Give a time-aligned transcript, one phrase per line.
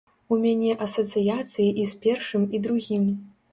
[0.35, 3.09] У мяне асацыяцыі і з першым і другім.